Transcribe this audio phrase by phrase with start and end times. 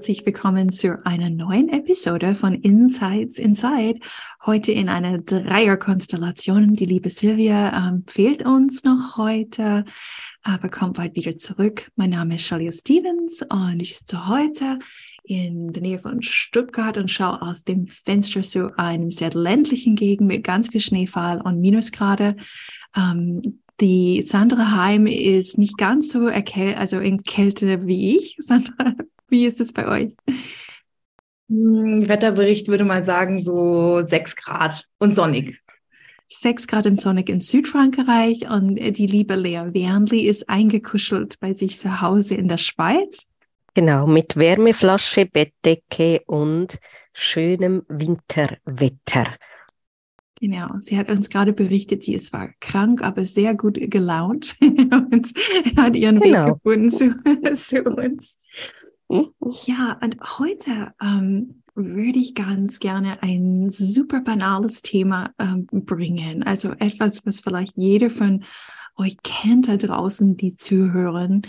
[0.00, 4.00] Herzlich willkommen zu einer neuen Episode von Insights Inside.
[4.46, 6.72] Heute in einer Dreierkonstellation.
[6.72, 9.84] Die liebe Silvia ähm, fehlt uns noch heute,
[10.42, 11.90] aber kommt bald wieder zurück.
[11.96, 14.78] Mein Name ist Shalia Stevens und ich sitze heute
[15.22, 20.28] in der Nähe von Stuttgart und schaue aus dem Fenster zu einem sehr ländlichen Gegend
[20.28, 22.36] mit ganz viel Schneefall und Minusgrade.
[22.96, 23.42] Ähm,
[23.80, 28.36] die Sandra Heim ist nicht ganz so also in Kälte wie ich.
[28.40, 28.94] Sandra
[29.30, 30.12] wie ist es bei euch?
[31.48, 35.60] Hm, Wetterbericht würde mal sagen, so sechs Grad und sonnig.
[36.32, 41.76] Sechs Grad im Sonnig in Südfrankreich und die liebe Lea Wernli ist eingekuschelt bei sich
[41.76, 43.26] zu Hause in der Schweiz.
[43.74, 46.78] Genau, mit Wärmeflasche, Bettdecke und
[47.12, 49.24] schönem Winterwetter.
[50.40, 55.32] Genau, sie hat uns gerade berichtet, sie ist zwar krank, aber sehr gut gelaunt und
[55.76, 56.46] hat ihren genau.
[56.46, 57.14] Weg gefunden zu,
[57.56, 58.38] zu uns.
[59.10, 66.44] Ja, und heute ähm, würde ich ganz gerne ein super banales Thema ähm, bringen.
[66.44, 68.44] Also etwas, was vielleicht jeder von
[68.96, 71.42] euch kennt da draußen, die zuhören.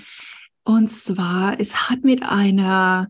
[0.64, 3.10] Und zwar, es hat mit einer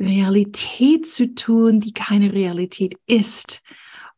[0.00, 3.62] Realität zu tun, die keine Realität ist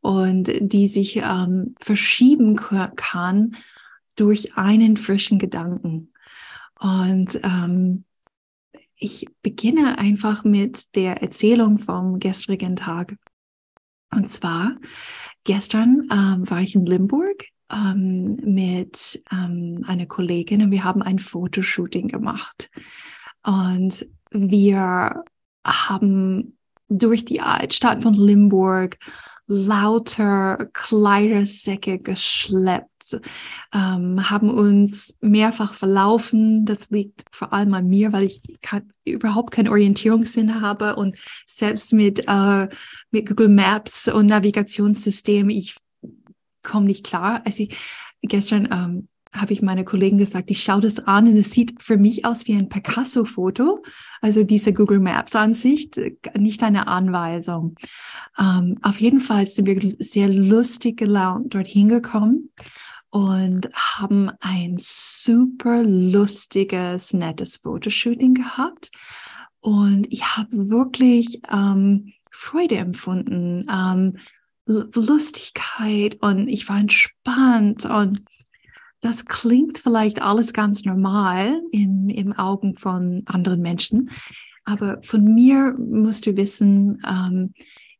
[0.00, 3.56] und die sich ähm, verschieben kann
[4.16, 6.12] durch einen frischen Gedanken.
[6.80, 8.04] Und ähm,
[8.98, 13.16] ich beginne einfach mit der Erzählung vom gestrigen Tag.
[14.10, 14.76] Und zwar,
[15.44, 21.18] gestern ähm, war ich in Limburg ähm, mit ähm, einer Kollegin und wir haben ein
[21.18, 22.70] Fotoshooting gemacht.
[23.44, 25.24] Und wir
[25.66, 26.58] haben
[26.88, 28.98] durch die Altstadt von Limburg
[29.48, 33.18] lauter Kleidersäcke geschleppt,
[33.74, 36.66] ähm, haben uns mehrfach verlaufen.
[36.66, 41.94] Das liegt vor allem an mir, weil ich kann, überhaupt keinen Orientierungssinn habe und selbst
[41.94, 42.68] mit, äh,
[43.10, 45.76] mit Google Maps und Navigationssystem, ich
[46.62, 47.40] komme nicht klar.
[47.46, 47.76] Also ich,
[48.20, 51.96] gestern ähm, habe ich meine Kollegen gesagt, ich schaue das an und es sieht für
[51.96, 53.82] mich aus wie ein Picasso-Foto,
[54.20, 56.00] also diese Google Maps-Ansicht,
[56.36, 57.76] nicht eine Anweisung.
[58.38, 62.50] Ähm, auf jeden Fall sind wir sehr lustig gelaunt dorthin gekommen
[63.10, 68.90] und haben ein super lustiges, nettes Fotoshooting gehabt.
[69.60, 74.18] Und ich habe wirklich ähm, Freude empfunden, ähm,
[74.66, 78.22] Lustigkeit und ich war entspannt und
[79.00, 84.10] das klingt vielleicht alles ganz normal in, im Augen von anderen Menschen,
[84.64, 87.54] aber von mir musst du wissen, ähm,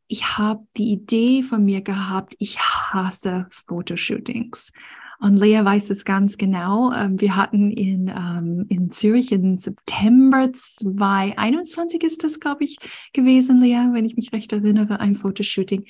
[0.07, 4.71] ich habe die Idee von mir gehabt, ich hasse Fotoshootings.
[5.19, 6.93] Und Lea weiß es ganz genau.
[6.93, 12.77] Ähm, wir hatten in, ähm, in Zürich im September 2021 ist das, glaube ich,
[13.13, 15.85] gewesen, Lea, wenn ich mich recht erinnere, ein Fotoshooting.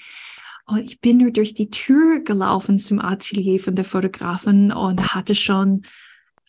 [0.70, 5.34] Und ich bin nur durch die Tür gelaufen zum Atelier von der Fotografin und hatte
[5.34, 5.82] schon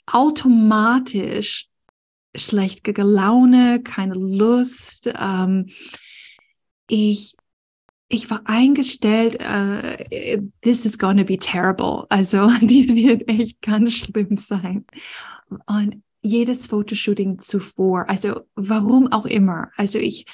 [0.07, 1.69] automatisch
[2.37, 5.11] schlechte Laune, keine Lust.
[5.19, 5.71] Ähm,
[6.89, 7.35] ich,
[8.09, 9.97] ich war eingestellt, uh,
[10.61, 12.05] this is gonna be terrible.
[12.11, 14.85] Also, die wird echt ganz schlimm sein.
[15.67, 19.71] Und jedes Fotoshooting zuvor, also warum auch immer.
[19.79, 20.27] Also ich,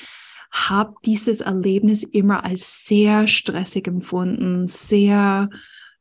[0.56, 5.50] habe dieses Erlebnis immer als sehr stressig empfunden, sehr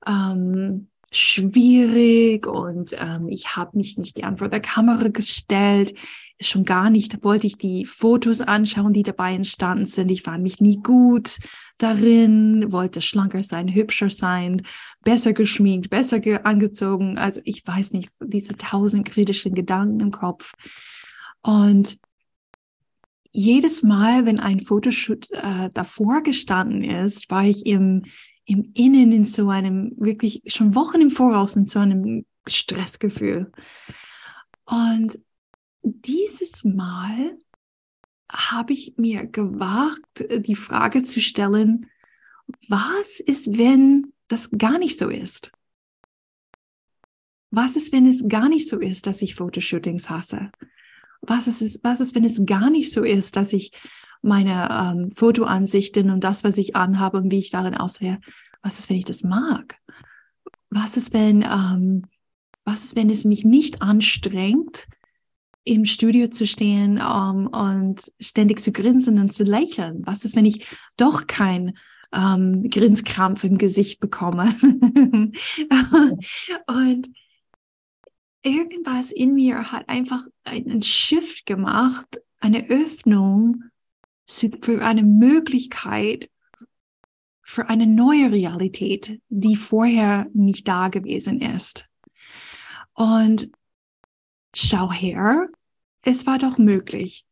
[0.07, 5.93] ähm, schwierig und ähm, ich habe mich nicht gern vor der Kamera gestellt.
[6.41, 10.11] Schon gar nicht wollte ich die Fotos anschauen, die dabei entstanden sind.
[10.11, 11.40] Ich war mich nie gut
[11.78, 14.61] darin, wollte schlanker sein, hübscher sein,
[15.03, 17.17] besser geschminkt, besser ge angezogen.
[17.17, 20.53] Also ich weiß nicht, diese tausend kritischen Gedanken im Kopf.
[21.41, 21.97] Und
[23.35, 28.05] jedes Mal, wenn ein Fotoshoot äh, davor gestanden ist, war ich im,
[28.46, 33.52] im Innen in so einem, wirklich schon Wochen im Voraus in so einem Stressgefühl.
[34.66, 35.20] Und
[35.84, 37.37] dieses Mal
[38.32, 41.88] habe ich mir gewagt, die Frage zu stellen,
[42.70, 45.52] was ist, wenn das gar nicht so ist?
[47.52, 50.52] Was ist, wenn es gar nicht so ist, dass ich Fotoshootings hasse?
[51.27, 53.72] Was ist, was ist, wenn es gar nicht so ist, dass ich
[54.22, 58.19] meine ähm, Fotoansichten und das, was ich anhabe und wie ich darin aussehe,
[58.61, 59.77] was ist, wenn ich das mag?
[60.69, 62.03] Was ist, wenn, ähm,
[62.63, 64.87] was ist, wenn es mich nicht anstrengt,
[65.63, 70.01] im Studio zu stehen um, und ständig zu grinsen und zu lächeln?
[70.05, 70.67] Was ist, wenn ich
[70.97, 71.78] doch kein
[72.13, 74.55] ähm, Grinskrampf im Gesicht bekomme?
[76.67, 77.09] und
[78.45, 83.63] irgendwas in mir hat einfach einen Shift gemacht, eine Öffnung
[84.27, 86.29] für eine Möglichkeit,
[87.41, 91.87] für eine neue Realität, die vorher nicht da gewesen ist.
[92.93, 93.49] Und
[94.53, 95.49] schau her,
[96.01, 97.25] es war doch möglich.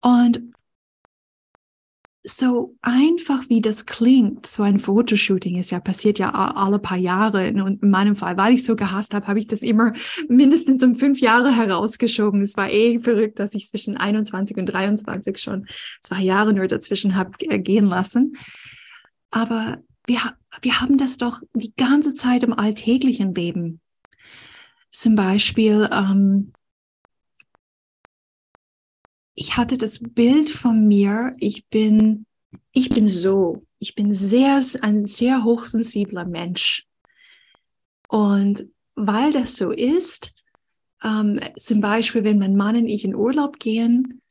[0.00, 0.55] Und
[2.28, 7.48] so einfach wie das klingt, so ein Fotoshooting ist ja passiert ja alle paar Jahre.
[7.50, 9.92] Und in meinem Fall, weil ich so gehasst habe, habe ich das immer
[10.28, 12.42] mindestens um fünf Jahre herausgeschoben.
[12.42, 15.66] Es war eh verrückt, dass ich zwischen 21 und 23 schon
[16.00, 18.36] zwei Jahre nur dazwischen habe äh, gehen lassen.
[19.30, 20.18] Aber wir,
[20.62, 23.80] wir haben das doch die ganze Zeit im alltäglichen Leben.
[24.90, 26.52] Zum Beispiel, ähm,
[29.36, 32.26] ich hatte das Bild von mir, ich bin,
[32.72, 36.86] ich bin so, ich bin sehr, ein sehr hochsensibler Mensch.
[38.08, 40.32] Und weil das so ist,
[41.04, 44.22] ähm, zum Beispiel, wenn mein Mann und ich in Urlaub gehen,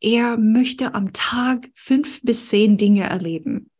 [0.00, 3.70] er möchte am Tag fünf bis zehn Dinge erleben.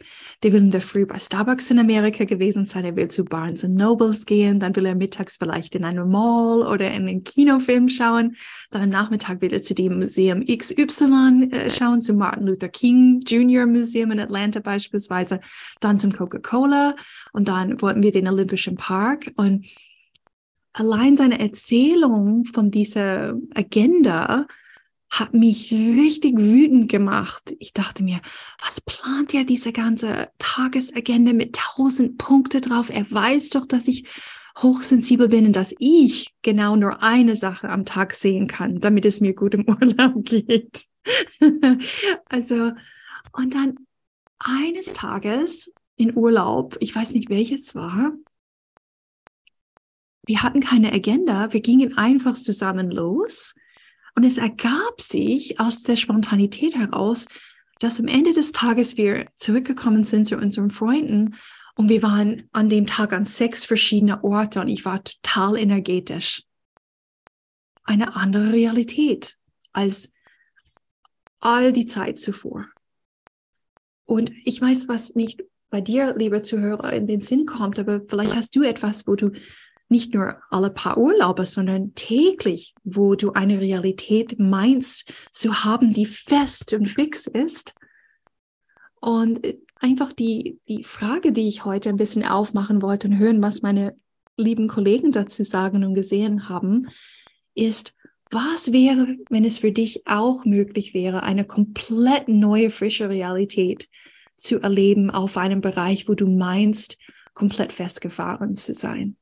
[0.42, 3.62] Der will in der Früh bei Starbucks in Amerika gewesen sein, er will zu Barnes
[3.64, 8.36] Nobles gehen, dann will er mittags vielleicht in eine Mall oder in einen Kinofilm schauen,
[8.70, 13.20] dann am Nachmittag will er zu dem Museum XY äh, schauen, zum Martin Luther King
[13.26, 13.66] Jr.
[13.66, 15.40] Museum in Atlanta beispielsweise,
[15.80, 16.94] dann zum Coca-Cola.
[17.32, 19.32] Und dann wollten wir den Olympischen Park.
[19.36, 19.66] Und
[20.72, 24.46] allein seine Erzählung von dieser Agenda
[25.10, 27.54] hat mich richtig wütend gemacht.
[27.58, 28.20] Ich dachte mir,
[28.62, 32.90] was plant er diese ganze Tagesagenda mit tausend Punkte drauf?
[32.90, 34.04] Er weiß doch, dass ich
[34.58, 39.20] hochsensibel bin und dass ich genau nur eine Sache am Tag sehen kann, damit es
[39.20, 40.86] mir gut im Urlaub geht.
[42.28, 42.72] also,
[43.32, 43.76] und dann
[44.38, 48.12] eines Tages in Urlaub, ich weiß nicht welches war,
[50.26, 53.54] wir hatten keine Agenda, wir gingen einfach zusammen los
[54.18, 57.26] und es ergab sich aus der Spontanität heraus,
[57.78, 61.36] dass am Ende des Tages wir zurückgekommen sind zu unseren Freunden
[61.76, 66.42] und wir waren an dem Tag an sechs verschiedene Orte und ich war total energetisch.
[67.84, 69.36] Eine andere Realität
[69.72, 70.12] als
[71.38, 72.66] all die Zeit zuvor.
[74.04, 78.34] Und ich weiß, was nicht bei dir, lieber Zuhörer, in den Sinn kommt, aber vielleicht
[78.34, 79.30] hast du etwas, wo du
[79.88, 86.06] nicht nur alle paar Urlaube, sondern täglich, wo du eine Realität meinst zu haben, die
[86.06, 87.74] fest und fix ist.
[89.00, 89.40] Und
[89.76, 93.96] einfach die, die Frage, die ich heute ein bisschen aufmachen wollte und hören, was meine
[94.36, 96.88] lieben Kollegen dazu sagen und gesehen haben,
[97.54, 97.94] ist,
[98.30, 103.88] was wäre, wenn es für dich auch möglich wäre, eine komplett neue, frische Realität
[104.36, 106.98] zu erleben auf einem Bereich, wo du meinst,
[107.34, 109.16] komplett festgefahren zu sein?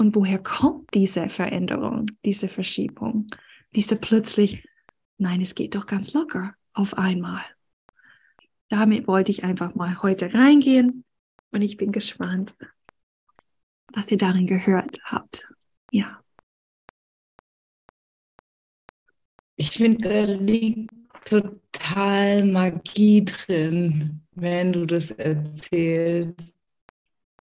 [0.00, 3.26] Und woher kommt diese Veränderung, diese Verschiebung,
[3.74, 4.66] diese plötzlich,
[5.18, 7.44] nein, es geht doch ganz locker auf einmal.
[8.70, 11.04] Damit wollte ich einfach mal heute reingehen
[11.50, 12.54] und ich bin gespannt,
[13.92, 15.46] was ihr darin gehört habt.
[15.92, 16.24] Ja.
[19.56, 20.94] Ich finde, da liegt
[21.26, 26.59] total Magie drin, wenn du das erzählst.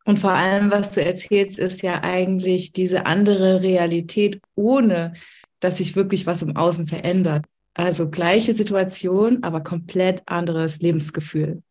[0.06, 5.14] Und vor allem, was du erzählst, ist ja eigentlich diese andere Realität, ohne
[5.60, 7.46] dass sich wirklich was im Außen verändert.
[7.74, 11.64] Also gleiche Situation, aber komplett anderes Lebensgefühl.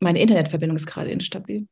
[0.00, 1.66] Meine Internetverbindung ist gerade instabil.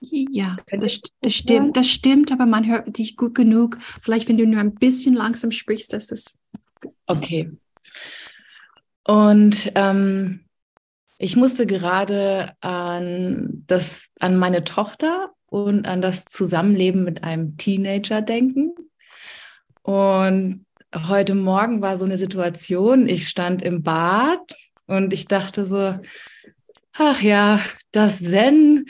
[0.00, 3.78] Ja, das, das stimmt, das stimmt, aber man hört dich gut genug.
[3.80, 6.34] Vielleicht, wenn du nur ein bisschen langsam sprichst, dass das.
[7.06, 7.50] Okay.
[9.04, 10.44] Und ähm,
[11.18, 18.22] ich musste gerade an, das, an meine Tochter und an das Zusammenleben mit einem Teenager
[18.22, 18.72] denken.
[19.82, 24.54] Und heute Morgen war so eine Situation, ich stand im Bad
[24.86, 25.98] und ich dachte so,
[26.92, 27.60] ach ja,
[27.90, 28.86] das Zen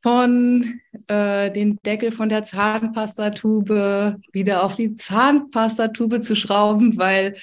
[0.00, 7.36] von äh, den Deckel von der Zahnpastatube wieder auf die Zahnpastatube zu schrauben, weil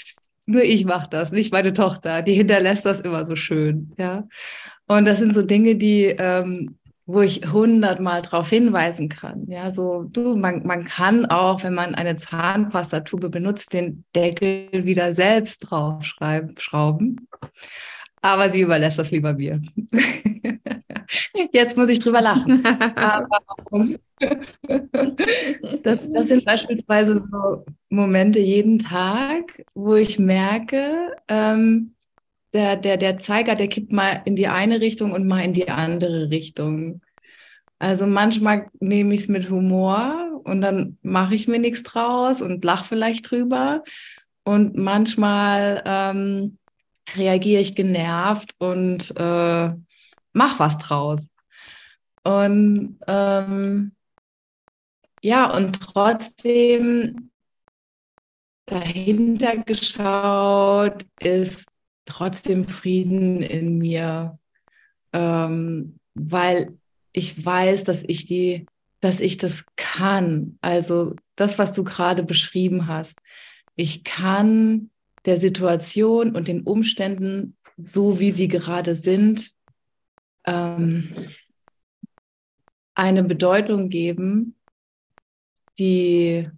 [0.49, 2.21] nur ich mache das, nicht meine Tochter.
[2.21, 3.91] Die hinterlässt das immer so schön.
[3.97, 4.27] Ja.
[4.87, 9.45] Und das sind so Dinge, die, ähm, wo ich hundertmal darauf hinweisen kann.
[9.47, 15.13] Ja, so du, man, man kann auch, wenn man eine Zahnpastatube benutzt, den Deckel wieder
[15.13, 17.27] selbst draufschrauben.
[18.21, 19.61] Aber sie überlässt das lieber mir.
[21.51, 22.63] Jetzt muss ich drüber lachen.
[22.95, 23.27] Aber,
[25.83, 31.93] das, das, sind beispielsweise so Momente jeden Tag, wo ich merke, ähm,
[32.53, 35.69] der, der, der Zeiger, der kippt mal in die eine Richtung und mal in die
[35.69, 37.01] andere Richtung.
[37.77, 42.63] Also manchmal nehme ich es mit Humor und dann mache ich mir nichts draus und
[42.65, 43.83] lache vielleicht drüber.
[44.43, 46.57] Und manchmal ähm,
[47.15, 49.71] reagiere ich genervt und äh,
[50.33, 51.21] mach was draus.
[52.23, 53.91] Und ähm,
[55.21, 57.31] ja, und trotzdem
[58.65, 61.65] dahinter geschaut ist
[62.05, 64.37] trotzdem Frieden in mir,
[65.13, 66.77] ähm, weil
[67.11, 68.65] ich weiß, dass ich die,
[68.99, 70.57] dass ich das kann.
[70.61, 73.19] Also das, was du gerade beschrieben hast.
[73.75, 74.89] Ich kann
[75.25, 79.51] der Situation und den Umständen, so wie sie gerade sind,
[80.45, 81.29] ähm,
[82.95, 84.55] eine Bedeutung geben,
[85.77, 86.49] die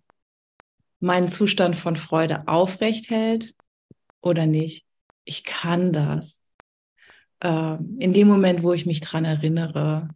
[0.99, 3.55] meinen Zustand von Freude aufrecht hält
[4.21, 4.85] oder nicht
[5.25, 6.41] ich kann das.
[7.39, 10.09] Äh, in dem Moment, wo ich mich dran erinnere.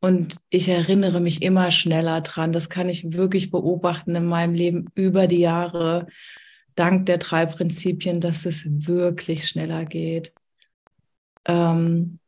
[0.00, 2.52] Und ich erinnere mich immer schneller dran.
[2.52, 6.06] Das kann ich wirklich beobachten in meinem Leben über die Jahre,
[6.76, 10.32] dank der drei Prinzipien, dass es wirklich schneller geht.
[11.46, 12.20] Ähm,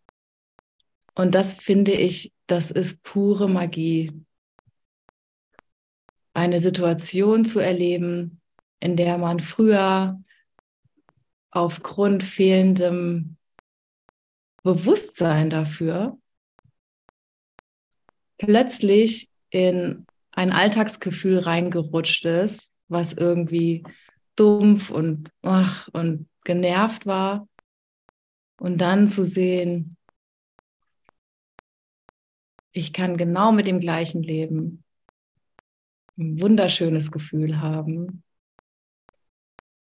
[1.20, 4.10] und das finde ich, das ist pure Magie.
[6.32, 8.40] Eine Situation zu erleben,
[8.80, 10.18] in der man früher
[11.50, 13.36] aufgrund fehlendem
[14.62, 16.16] Bewusstsein dafür
[18.38, 23.84] plötzlich in ein Alltagsgefühl reingerutscht ist, was irgendwie
[24.36, 27.46] dumpf und ach, und genervt war.
[28.58, 29.98] Und dann zu sehen,
[32.72, 34.84] ich kann genau mit dem gleichen leben,
[36.16, 38.22] ein wunderschönes Gefühl haben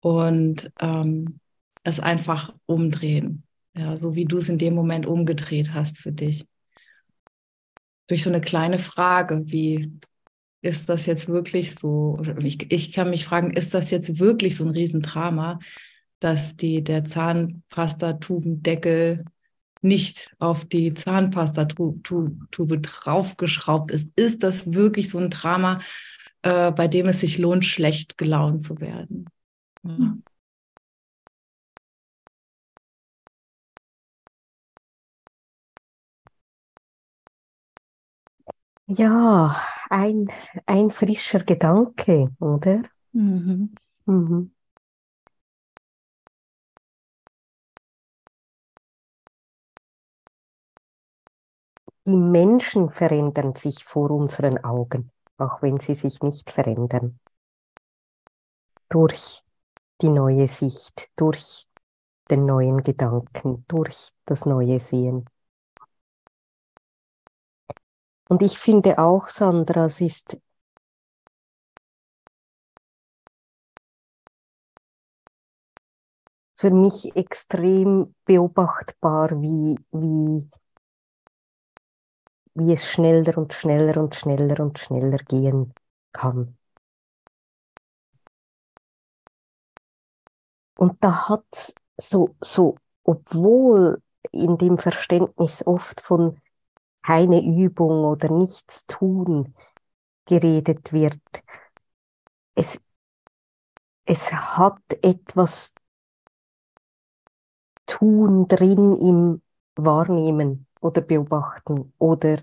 [0.00, 1.40] und ähm,
[1.82, 3.42] es einfach umdrehen.
[3.74, 6.46] Ja, so wie du es in dem Moment umgedreht hast für dich.
[8.06, 9.92] Durch so eine kleine Frage wie,
[10.60, 12.20] ist das jetzt wirklich so?
[12.38, 15.60] Ich, ich kann mich fragen, ist das jetzt wirklich so ein Riesendrama,
[16.18, 19.24] dass die, der Zahnpastatubendeckel
[19.82, 24.12] nicht auf die Zahnpastatube draufgeschraubt ist?
[24.16, 25.80] Ist das wirklich so ein Drama,
[26.42, 29.26] äh, bei dem es sich lohnt, schlecht gelaunt zu werden?
[29.82, 30.16] Ja.
[38.86, 39.54] Ja,
[39.90, 40.28] ein,
[40.66, 42.82] ein frischer Gedanke, oder?
[43.12, 43.74] Mhm.
[44.06, 44.52] Mhm.
[52.08, 57.20] Die Menschen verändern sich vor unseren Augen, auch wenn sie sich nicht verändern.
[58.88, 59.42] Durch
[60.00, 61.68] die neue Sicht, durch
[62.30, 65.26] den neuen Gedanken, durch das neue Sehen.
[68.30, 70.40] Und ich finde auch, Sandra, es ist
[76.56, 80.48] für mich extrem beobachtbar, wie, wie,
[82.58, 85.72] wie es schneller und schneller und schneller und schneller gehen
[86.12, 86.58] kann.
[90.76, 96.40] Und da hat so, so, obwohl in dem Verständnis oft von
[97.02, 99.54] keine Übung oder nichts tun
[100.26, 101.20] geredet wird.
[102.54, 102.80] Es,
[104.04, 105.74] es hat etwas
[107.86, 109.42] tun drin im
[109.74, 112.38] Wahrnehmen oder Beobachten oder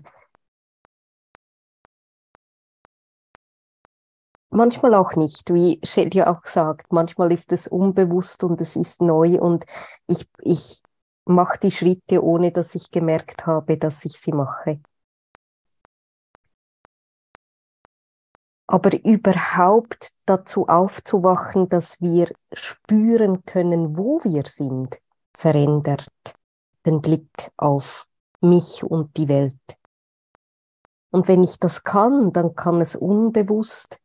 [4.50, 9.00] manchmal auch nicht, wie Shell ja auch sagt, manchmal ist es unbewusst und es ist
[9.02, 9.64] neu und
[10.08, 10.82] ich, ich
[11.24, 14.80] mache die Schritte, ohne dass ich gemerkt habe, dass ich sie mache.
[18.68, 24.98] Aber überhaupt dazu aufzuwachen, dass wir spüren können, wo wir sind,
[25.34, 26.08] verändert
[26.84, 28.06] den Blick auf
[28.40, 29.56] mich und die Welt.
[31.10, 34.00] Und wenn ich das kann, dann kann es unbewusst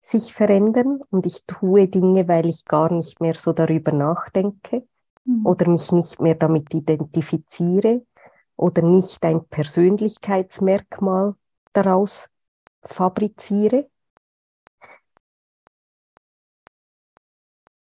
[0.00, 4.86] sich verändern und ich tue Dinge, weil ich gar nicht mehr so darüber nachdenke.
[5.28, 5.44] Mhm.
[5.44, 8.04] oder mich nicht mehr damit identifiziere
[8.56, 11.34] oder nicht ein Persönlichkeitsmerkmal
[11.74, 12.30] daraus
[12.82, 13.90] fabriziere,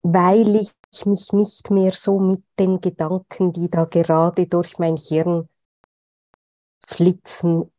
[0.01, 5.47] weil ich mich nicht mehr so mit den Gedanken, die da gerade durch mein Hirn
[6.87, 7.71] flitzen,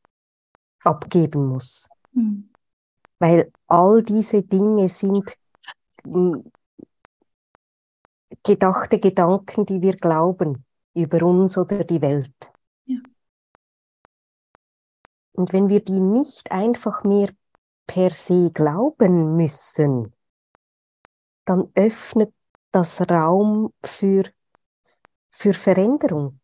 [0.81, 1.89] abgeben muss.
[2.13, 2.51] Mhm.
[3.19, 5.37] Weil all diese Dinge sind
[6.05, 6.51] hm,
[8.43, 12.35] gedachte Gedanken, die wir glauben über uns oder die Welt.
[12.85, 12.99] Ja.
[15.33, 17.31] Und wenn wir die nicht einfach mehr
[17.87, 20.13] per se glauben müssen,
[21.45, 22.33] dann öffnet
[22.73, 24.25] das Raum für,
[25.31, 26.41] für Veränderung.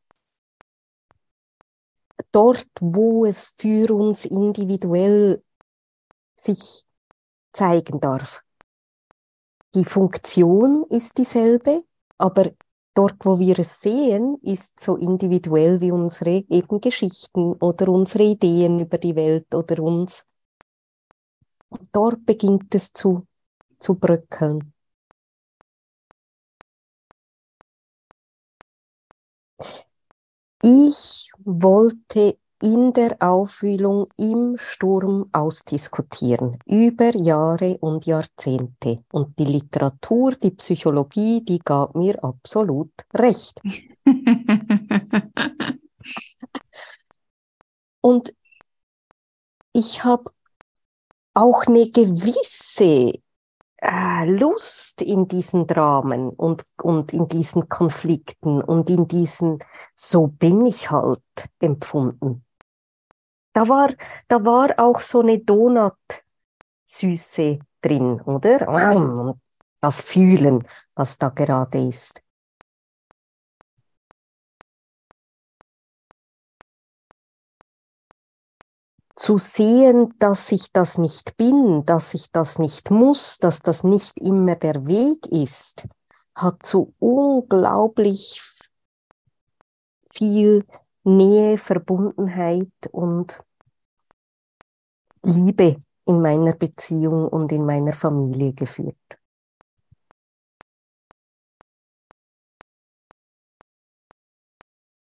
[2.33, 5.43] Dort, wo es für uns individuell
[6.37, 6.85] sich
[7.53, 8.43] zeigen darf.
[9.75, 11.85] Die Funktion ist dieselbe,
[12.19, 12.53] aber
[12.95, 18.81] dort, wo wir es sehen, ist so individuell wie unsere eben Geschichten oder unsere Ideen
[18.81, 20.27] über die Welt oder uns.
[21.93, 23.27] Dort beginnt es zu,
[23.79, 24.72] zu bröckeln.
[30.65, 39.03] Ich wollte in der Aufwühlung im Sturm ausdiskutieren, über Jahre und Jahrzehnte.
[39.11, 43.61] Und die Literatur, die Psychologie, die gab mir absolut recht.
[48.01, 48.33] und
[49.73, 50.31] ich habe
[51.35, 53.15] auch eine gewisse
[54.27, 59.59] Lust in diesen Dramen und, und in diesen Konflikten und in diesen
[59.95, 61.23] so bin ich halt
[61.61, 62.45] empfunden.
[63.53, 63.91] Da war,
[64.29, 65.99] da war auch so eine Donut-Süße
[67.81, 68.71] drin, oder?
[69.81, 72.23] Das Fühlen, was da gerade ist.
[79.15, 84.17] Zu sehen, dass ich das nicht bin, dass ich das nicht muss, dass das nicht
[84.19, 85.89] immer der Weg ist,
[86.35, 88.41] hat so unglaublich
[90.13, 90.65] viel
[91.05, 93.43] Nähe, Verbundenheit und
[95.23, 98.97] Liebe in meiner Beziehung und in meiner Familie geführt.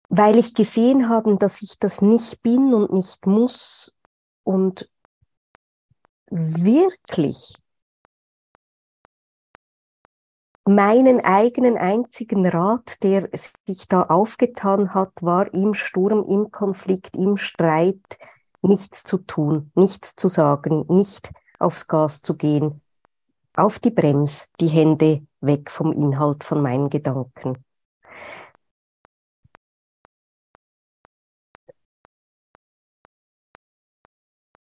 [0.09, 3.96] Weil ich gesehen habe, dass ich das nicht bin und nicht muss
[4.47, 4.89] und
[6.31, 7.55] wirklich
[10.65, 13.29] meinen eigenen einzigen Rat, der
[13.67, 18.19] sich da aufgetan hat, war im Sturm, im Konflikt, im Streit
[18.63, 22.81] nichts zu tun, nichts zu sagen, nicht aufs Gas zu gehen,
[23.55, 27.65] auf die Brems, die Hände weg vom Inhalt von meinen Gedanken.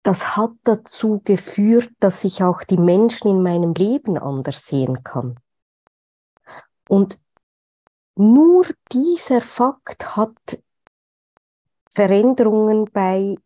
[0.09, 5.39] Das hat dazu geführt, dass ich auch die Menschen in meinem Leben anders sehen kann.
[6.89, 7.21] Und
[8.17, 10.63] nur dieser Fakt hat
[11.93, 13.37] Veränderungen bei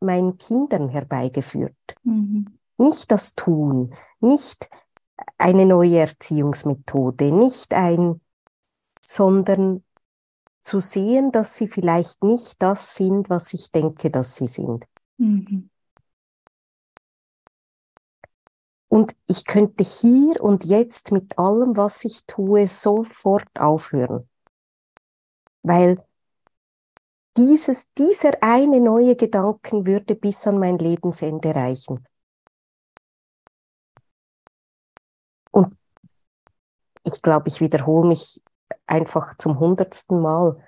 [0.00, 1.76] meinen Kindern herbeigeführt.
[2.02, 2.58] Mhm.
[2.78, 4.68] Nicht das Tun, nicht
[5.36, 8.20] eine neue Erziehungsmethode, nicht ein,
[9.02, 9.84] sondern
[10.58, 14.84] zu sehen, dass sie vielleicht nicht das sind, was ich denke, dass sie sind.
[15.18, 15.70] Mhm.
[18.98, 24.28] Und ich könnte hier und jetzt mit allem, was ich tue, sofort aufhören.
[25.62, 26.04] Weil
[27.36, 32.08] dieses, dieser eine neue Gedanken würde bis an mein Lebensende reichen.
[35.52, 35.76] Und
[37.04, 38.42] ich glaube, ich wiederhole mich
[38.88, 40.60] einfach zum hundertsten Mal.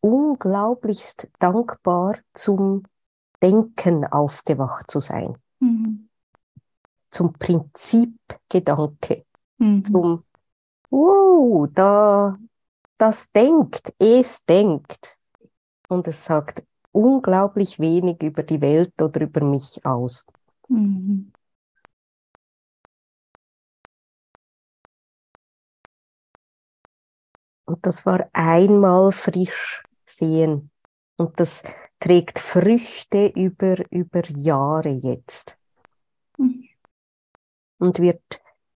[0.00, 2.82] Unglaublichst dankbar zum
[3.40, 5.38] Denken aufgewacht zu sein.
[5.60, 6.05] Mhm
[7.16, 9.24] zum Prinzipgedanke,
[9.56, 9.82] mhm.
[9.84, 10.24] zum
[10.90, 12.38] Wow, da,
[12.98, 15.16] das denkt, es denkt.
[15.88, 20.26] Und es sagt unglaublich wenig über die Welt oder über mich aus.
[20.68, 21.32] Mhm.
[27.64, 30.70] Und das war einmal frisch sehen.
[31.16, 31.62] Und das
[31.98, 35.58] trägt Früchte über, über Jahre jetzt.
[36.36, 36.75] Mhm
[37.78, 38.22] und wird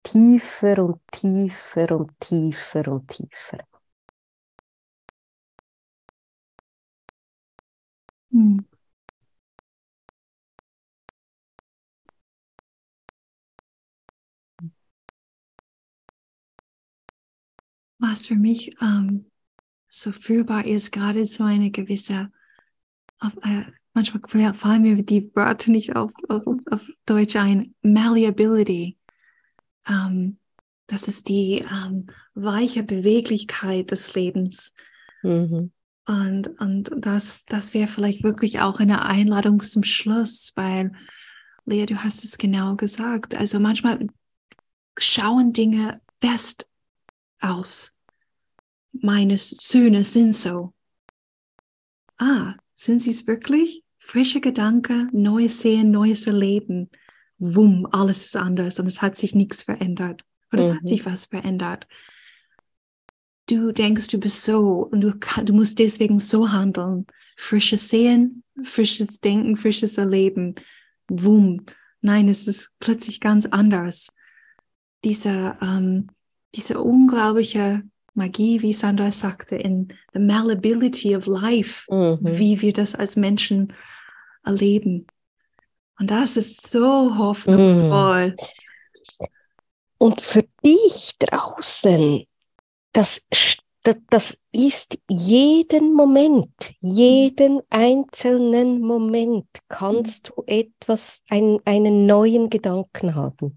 [0.03, 3.59] tiefer und tiefer und tiefer und tiefer.
[8.33, 8.59] Hm.
[17.99, 19.31] Was für mich ähm,
[19.89, 22.33] so fühlbar ist, gerade so eine gewisse
[23.21, 28.99] auf, äh, manchmal fallen mir die Wörter nicht auf, auf, auf Deutsch ein, Malleability.
[29.89, 30.39] Ähm,
[30.87, 34.73] das ist die ähm, weiche Beweglichkeit des Lebens.
[35.23, 35.73] Mhm.
[36.07, 40.93] Und, und das, das wäre vielleicht wirklich auch eine Einladung zum Schluss, weil,
[41.67, 43.37] Lea, du hast es genau gesagt.
[43.37, 44.09] Also manchmal
[44.99, 46.69] schauen Dinge fest
[47.41, 47.95] aus.
[48.93, 50.75] Meine Söhne sind so.
[52.19, 53.85] Ah, sind sie es wirklich?
[53.99, 56.91] Frische Gedanke, neues Sehen, neues Erleben.
[57.39, 60.25] Wumm, alles ist anders und es hat sich nichts verändert.
[60.53, 60.77] Oder es mhm.
[60.77, 61.87] hat sich was verändert.
[63.47, 65.13] Du denkst, du bist so und du,
[65.45, 67.07] du musst deswegen so handeln.
[67.37, 70.55] Frisches Sehen, frisches Denken, frisches Erleben.
[71.09, 71.67] Wumm.
[72.01, 74.13] Nein, es ist plötzlich ganz anders.
[75.05, 76.09] Diese, ähm,
[76.55, 77.83] diese unglaubliche
[78.21, 82.19] Magie, wie Sandra sagte, in the malleability of life, mhm.
[82.23, 83.73] wie wir das als Menschen
[84.45, 85.07] erleben.
[85.99, 88.29] Und das ist so hoffnungsvoll.
[88.29, 89.27] Mhm.
[89.99, 92.25] Und für dich draußen,
[92.93, 93.23] das,
[94.11, 103.57] das ist jeden Moment, jeden einzelnen Moment kannst du etwas, ein, einen neuen Gedanken haben.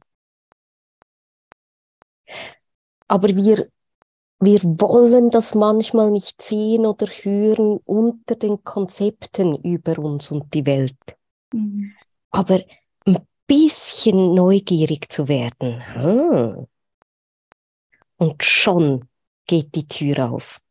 [3.08, 3.70] Aber wir,
[4.40, 10.66] wir wollen das manchmal nicht sehen oder hören unter den Konzepten über uns und die
[10.66, 10.98] Welt.
[11.54, 11.94] Mhm.
[12.32, 12.60] Aber
[13.48, 15.82] bisschen neugierig zu werden.
[15.94, 16.68] Hm.
[18.18, 19.10] Und schon
[19.46, 20.62] geht die Tür auf.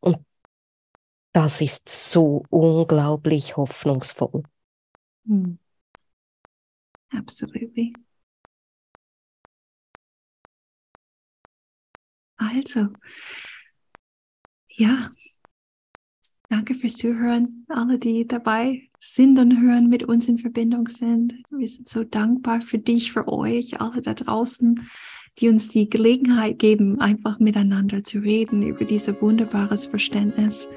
[0.00, 0.18] Und
[1.32, 4.42] das ist so unglaublich hoffnungsvoll.
[5.26, 5.58] Hm.
[7.10, 7.94] Absolutely.
[12.36, 12.88] Also,
[14.68, 15.10] ja,
[16.48, 21.34] danke fürs Zuhören, alle, die dabei sind und hören, mit uns in Verbindung sind.
[21.50, 24.86] Wir sind so dankbar für dich, für euch, alle da draußen,
[25.38, 30.68] die uns die Gelegenheit geben, einfach miteinander zu reden über dieses wunderbares Verständnis.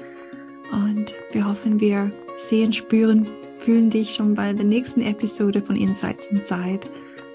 [0.72, 3.26] Und wir hoffen, wir sehen, spüren,
[3.58, 6.80] fühlen dich schon bei der nächsten Episode von Insights Inside.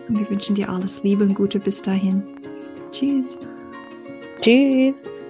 [0.07, 2.23] Und wir wünschen dir alles Liebe und Gute bis dahin.
[2.91, 3.37] Tschüss.
[4.41, 5.24] Tschüss.